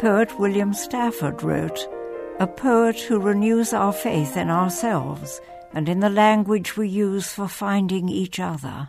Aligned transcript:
Poet 0.00 0.38
William 0.38 0.72
Stafford 0.72 1.42
wrote, 1.42 1.86
A 2.38 2.46
poet 2.46 2.98
who 3.00 3.20
renews 3.20 3.74
our 3.74 3.92
faith 3.92 4.34
in 4.34 4.48
ourselves 4.48 5.42
and 5.74 5.90
in 5.90 6.00
the 6.00 6.08
language 6.08 6.74
we 6.74 6.88
use 6.88 7.30
for 7.34 7.46
finding 7.46 8.08
each 8.08 8.40
other. 8.40 8.88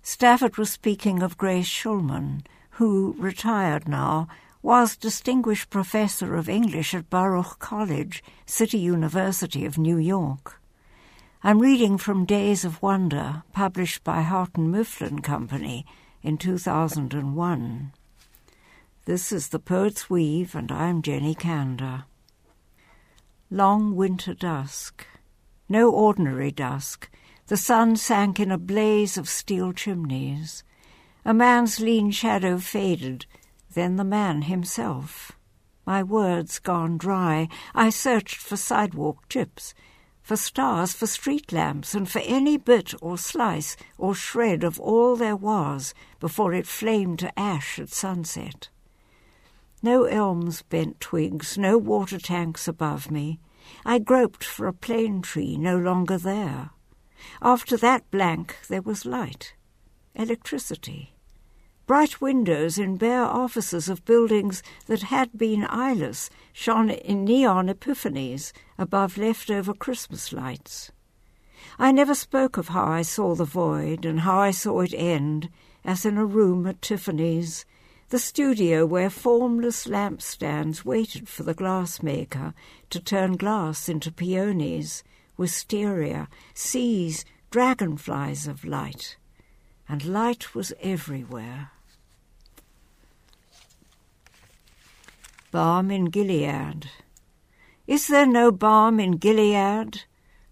Stafford 0.00 0.58
was 0.58 0.70
speaking 0.70 1.24
of 1.24 1.36
Grace 1.36 1.66
Schulman, 1.66 2.46
who, 2.78 3.16
retired 3.18 3.88
now, 3.88 4.28
was 4.62 4.96
Distinguished 4.96 5.70
Professor 5.70 6.36
of 6.36 6.48
English 6.48 6.94
at 6.94 7.10
Baruch 7.10 7.58
College, 7.58 8.22
City 8.46 8.78
University 8.78 9.66
of 9.66 9.76
New 9.76 9.98
York. 9.98 10.62
I'm 11.42 11.58
reading 11.58 11.98
from 11.98 12.26
Days 12.26 12.64
of 12.64 12.80
Wonder, 12.80 13.42
published 13.52 14.04
by 14.04 14.22
Houghton 14.22 14.70
Mifflin 14.70 15.20
Company 15.20 15.84
in 16.22 16.38
2001. 16.38 17.92
This 19.06 19.32
is 19.32 19.48
The 19.48 19.58
Poet's 19.58 20.10
Weave, 20.10 20.54
and 20.54 20.70
I'm 20.70 21.00
Jenny 21.00 21.34
Kander. 21.34 22.04
Long 23.50 23.96
winter 23.96 24.34
dusk. 24.34 25.06
No 25.70 25.90
ordinary 25.90 26.50
dusk. 26.50 27.08
The 27.46 27.56
sun 27.56 27.96
sank 27.96 28.38
in 28.38 28.50
a 28.50 28.58
blaze 28.58 29.16
of 29.16 29.26
steel 29.26 29.72
chimneys. 29.72 30.64
A 31.24 31.32
man's 31.32 31.80
lean 31.80 32.10
shadow 32.10 32.58
faded, 32.58 33.24
then 33.72 33.96
the 33.96 34.04
man 34.04 34.42
himself. 34.42 35.32
My 35.86 36.02
words 36.02 36.58
gone 36.58 36.98
dry, 36.98 37.48
I 37.74 37.88
searched 37.88 38.36
for 38.36 38.58
sidewalk 38.58 39.30
chips, 39.30 39.72
for 40.22 40.36
stars, 40.36 40.92
for 40.92 41.06
street 41.06 41.52
lamps, 41.52 41.94
and 41.94 42.06
for 42.06 42.20
any 42.20 42.58
bit 42.58 42.92
or 43.00 43.16
slice 43.16 43.78
or 43.96 44.14
shred 44.14 44.62
of 44.62 44.78
all 44.78 45.16
there 45.16 45.36
was 45.36 45.94
before 46.20 46.52
it 46.52 46.66
flamed 46.66 47.20
to 47.20 47.38
ash 47.38 47.78
at 47.78 47.88
sunset. 47.88 48.68
No 49.82 50.04
elms 50.04 50.62
bent 50.62 51.00
twigs, 51.00 51.56
no 51.56 51.78
water 51.78 52.18
tanks 52.18 52.68
above 52.68 53.10
me. 53.10 53.40
I 53.84 53.98
groped 53.98 54.44
for 54.44 54.66
a 54.66 54.72
plane 54.72 55.22
tree 55.22 55.56
no 55.56 55.78
longer 55.78 56.18
there. 56.18 56.70
After 57.40 57.76
that 57.78 58.10
blank 58.10 58.56
there 58.68 58.82
was 58.82 59.06
light, 59.06 59.54
electricity, 60.14 61.14
bright 61.86 62.20
windows 62.20 62.78
in 62.78 62.96
bare 62.96 63.24
offices 63.24 63.88
of 63.88 64.04
buildings 64.04 64.62
that 64.86 65.02
had 65.02 65.36
been 65.36 65.64
eyeless 65.64 66.30
shone 66.52 66.90
in 66.90 67.24
neon 67.24 67.68
epiphanies 67.68 68.52
above 68.78 69.18
leftover 69.18 69.74
Christmas 69.74 70.32
lights. 70.32 70.92
I 71.78 71.92
never 71.92 72.14
spoke 72.14 72.56
of 72.56 72.68
how 72.68 72.84
I 72.84 73.02
saw 73.02 73.34
the 73.34 73.44
void 73.44 74.04
and 74.04 74.20
how 74.20 74.38
I 74.38 74.50
saw 74.50 74.80
it 74.80 74.94
end, 74.94 75.48
as 75.84 76.04
in 76.04 76.16
a 76.16 76.24
room 76.24 76.66
at 76.66 76.82
Tiffany's, 76.82 77.64
the 78.10 78.18
studio 78.18 78.84
where 78.84 79.08
formless 79.08 79.86
lampstands 79.86 80.84
waited 80.84 81.28
for 81.28 81.44
the 81.44 81.54
glassmaker 81.54 82.52
to 82.90 82.98
turn 82.98 83.36
glass 83.36 83.88
into 83.88 84.10
peonies, 84.10 85.04
wisteria, 85.36 86.28
seas, 86.52 87.24
dragonflies 87.52 88.48
of 88.48 88.64
light. 88.64 89.16
And 89.88 90.04
light 90.04 90.56
was 90.56 90.72
everywhere. 90.80 91.70
Balm 95.52 95.92
in 95.92 96.06
Gilead. 96.06 96.90
Is 97.86 98.08
there 98.08 98.26
no 98.26 98.50
balm 98.50 98.98
in 98.98 99.18
Gilead? 99.18 100.02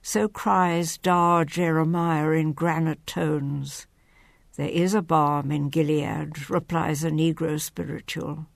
So 0.01 0.29
cries 0.29 0.97
Dar 0.97 1.45
Jeremiah 1.45 2.31
in 2.31 2.53
granite 2.53 3.05
tones. 3.05 3.89
There 4.59 4.67
is 4.67 4.93
a 4.93 5.03
balm 5.03 5.53
in 5.53 5.69
Gilead, 5.69 6.51
replies 6.51 7.05
a 7.05 7.13
Negro 7.13 7.61
spiritual. 7.61 8.47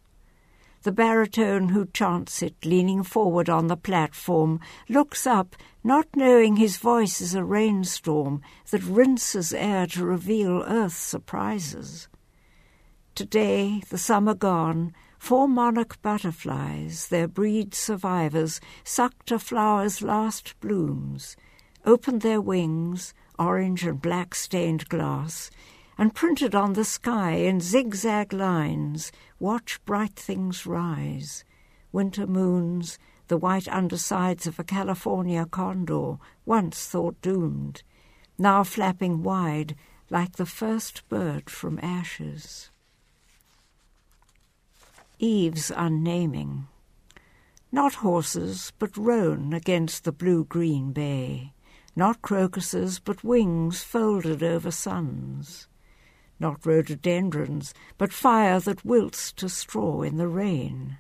The 0.82 0.91
baritone 0.91 1.69
who 1.69 1.87
chants 1.87 2.43
it, 2.43 2.56
leaning 2.65 3.04
forward 3.04 3.49
on 3.49 3.69
the 3.69 3.76
platform, 3.76 4.59
looks 4.88 5.28
up, 5.28 5.54
not 5.84 6.09
knowing 6.16 6.56
his 6.56 6.76
voice 6.76 7.21
is 7.21 7.37
a 7.37 7.44
rainstorm 7.44 8.43
that 8.72 8.82
rinses 8.82 9.54
air 9.54 9.87
to 9.87 10.04
reveal 10.04 10.65
earth's 10.66 10.97
surprises. 10.97 12.09
Today, 13.15 13.81
the 13.88 13.97
summer 13.97 14.34
gone, 14.34 14.93
four 15.21 15.47
monarch 15.47 16.03
butterflies, 16.03 17.06
their 17.10 17.28
breed 17.28 17.76
survivors, 17.76 18.60
sucked 18.82 19.31
a 19.31 19.38
flower's 19.38 20.03
last 20.03 20.59
blooms, 20.59 21.37
opened 21.87 22.22
their 22.22 22.41
wings, 22.41 23.15
orange 23.38 23.84
and 23.84 24.03
black 24.03 24.34
stained 24.34 24.88
glass, 24.88 25.49
and 25.98 26.14
printed 26.14 26.54
on 26.54 26.72
the 26.72 26.84
sky 26.84 27.32
in 27.32 27.60
zigzag 27.60 28.32
lines, 28.32 29.12
watch 29.38 29.84
bright 29.84 30.16
things 30.16 30.66
rise. 30.66 31.44
Winter 31.92 32.26
moons, 32.26 32.98
the 33.28 33.36
white 33.36 33.69
undersides 33.69 34.47
of 34.47 34.58
a 34.58 34.64
California 34.64 35.47
condor, 35.47 36.16
once 36.47 36.86
thought 36.86 37.20
doomed, 37.20 37.82
now 38.38 38.64
flapping 38.64 39.22
wide 39.22 39.76
like 40.10 40.36
the 40.36 40.47
first 40.47 41.06
bird 41.08 41.50
from 41.50 41.78
ashes. 41.82 42.70
Eve's 45.19 45.70
unnaming. 45.75 46.66
Not 47.70 47.94
horses, 47.97 48.72
but 48.78 48.97
roan 48.97 49.52
against 49.52 50.04
the 50.04 50.12
blue-green 50.12 50.92
bay. 50.92 51.52
Not 51.94 52.22
crocuses, 52.22 52.98
but 52.98 53.22
wings 53.22 53.82
folded 53.82 54.42
over 54.42 54.70
suns 54.70 55.69
not 56.42 56.66
rhododendrons, 56.66 57.72
but 57.97 58.12
fire 58.12 58.58
that 58.58 58.84
wilts 58.84 59.32
to 59.32 59.48
straw 59.48 60.03
in 60.03 60.16
the 60.16 60.26
rain. 60.26 60.98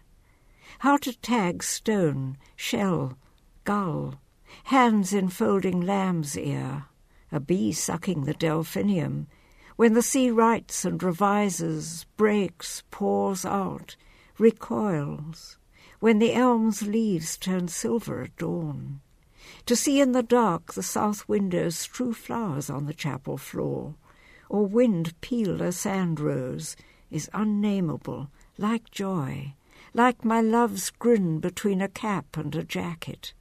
How 0.78 0.96
to 0.98 1.12
tag 1.20 1.64
stone, 1.64 2.38
shell, 2.54 3.18
gull, 3.64 4.20
hands 4.64 5.12
enfolding 5.12 5.80
lamb's 5.80 6.38
ear, 6.38 6.84
a 7.32 7.40
bee 7.40 7.72
sucking 7.72 8.24
the 8.24 8.34
delphinium, 8.34 9.26
when 9.74 9.94
the 9.94 10.02
sea 10.02 10.30
writes 10.30 10.84
and 10.84 11.02
revises, 11.02 12.06
breaks, 12.16 12.84
pours 12.92 13.44
out, 13.44 13.96
recoils, 14.38 15.58
when 15.98 16.20
the 16.20 16.34
elm's 16.34 16.82
leaves 16.82 17.36
turn 17.36 17.66
silver 17.66 18.22
at 18.22 18.36
dawn. 18.36 19.00
To 19.66 19.74
see 19.74 20.00
in 20.00 20.12
the 20.12 20.22
dark 20.22 20.74
the 20.74 20.84
south 20.84 21.28
windows 21.28 21.76
strew 21.76 22.12
flowers 22.12 22.70
on 22.70 22.86
the 22.86 22.94
chapel 22.94 23.36
floor, 23.36 23.96
or 24.52 24.66
wind 24.66 25.18
peel 25.22 25.62
a 25.62 25.72
sand 25.72 26.20
rose, 26.20 26.76
is 27.10 27.30
unnameable, 27.32 28.30
like 28.58 28.90
joy, 28.90 29.54
like 29.94 30.26
my 30.26 30.42
love's 30.42 30.90
grin 30.90 31.40
between 31.40 31.80
a 31.80 31.88
cap 31.88 32.36
and 32.36 32.54
a 32.54 32.62
jacket. 32.62 33.32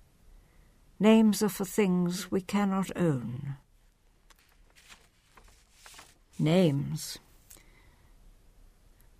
Names 1.01 1.43
are 1.43 1.49
for 1.49 1.65
things 1.65 2.31
we 2.31 2.39
cannot 2.39 2.95
own. 2.95 3.57
Names. 6.39 7.19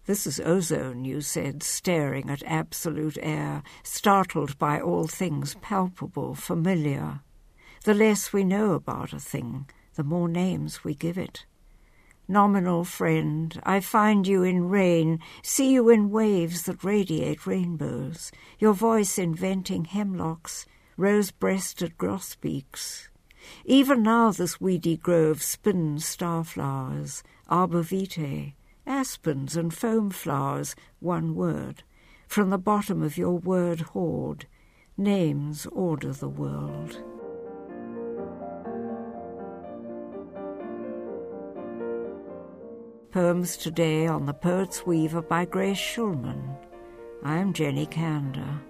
This 0.06 0.26
is 0.26 0.40
ozone, 0.40 1.04
you 1.04 1.20
said, 1.20 1.62
staring 1.62 2.30
at 2.30 2.42
absolute 2.44 3.18
air, 3.22 3.64
startled 3.84 4.58
by 4.58 4.80
all 4.80 5.08
things 5.08 5.56
palpable, 5.56 6.36
familiar. 6.36 7.20
The 7.84 7.94
less 7.94 8.32
we 8.32 8.46
know 8.46 8.72
about 8.72 9.12
a 9.12 9.20
thing, 9.20 9.70
the 9.96 10.06
more 10.06 10.30
names 10.30 10.86
we 10.86 10.96
give 10.96 11.18
it 11.18 11.46
nominal 12.32 12.86
friend, 12.86 13.60
I 13.64 13.82
find 13.82 14.26
you 14.26 14.44
in 14.44 14.70
rain, 14.70 15.20
see 15.44 15.74
you 15.74 15.90
in 15.90 16.10
waves 16.10 16.64
that 16.64 16.84
radiate 16.84 17.46
rainbows, 17.46 18.32
your 18.58 18.74
voice 18.74 19.20
inventing 19.20 19.86
hemlocks, 19.86 20.66
rose-breasted 20.96 21.98
grosbeaks. 21.98 23.10
Even 23.66 24.04
now 24.04 24.32
this 24.32 24.62
weedy 24.62 24.96
grove 24.96 25.44
spins 25.44 26.06
starflowers, 26.06 27.22
arbor 27.50 27.82
vitae, 27.82 28.54
aspens 28.88 29.58
and 29.58 29.74
foam 29.74 30.10
flowers, 30.10 30.76
one 31.00 31.36
word. 31.36 31.84
From 32.28 32.50
the 32.50 32.58
bottom 32.58 33.04
of 33.04 33.18
your 33.18 33.38
word 33.38 33.82
hoard, 33.82 34.46
names 34.98 35.66
order 35.66 36.14
the 36.14 36.30
world. 36.30 37.02
Poems 43.12 43.58
Today 43.58 44.08
on 44.08 44.26
the 44.26 44.34
Poet's 44.34 44.86
Weaver 44.86 45.22
by 45.22 45.44
Grace 45.44 45.78
Schulman. 45.78 46.56
I'm 47.24 47.52
Jenny 47.52 47.86
Kander. 47.86 48.62